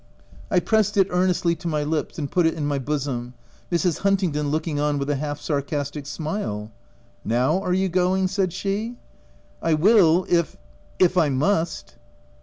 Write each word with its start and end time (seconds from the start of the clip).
I 0.49 0.59
pressed 0.59 0.97
it 0.97 1.05
earnestly 1.11 1.53
to 1.57 1.67
my 1.67 1.83
lips, 1.83 2.17
and 2.17 2.31
put 2.31 2.47
it 2.47 2.55
in 2.55 2.65
my 2.65 2.79
bosom, 2.79 3.35
Mrs. 3.71 3.99
Huntingdon 3.99 4.49
looking 4.49 4.79
on 4.79 4.97
with 4.97 5.11
a 5.11 5.15
half 5.15 5.39
sarcastic 5.39 6.07
smile." 6.07 6.71
Now, 7.23 7.59
are 7.61 7.71
you 7.75 7.87
going?" 7.87 8.27
said 8.27 8.51
she." 8.51 8.97
I 9.61 9.75
will 9.75 10.25
if— 10.27 10.57
if 10.97 11.19
I 11.19 11.29
must." 11.29 11.97